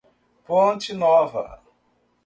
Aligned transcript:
Ponte 0.47 0.97
Nova 0.97 1.45